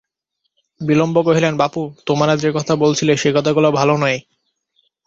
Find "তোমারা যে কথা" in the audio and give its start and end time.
2.05-2.73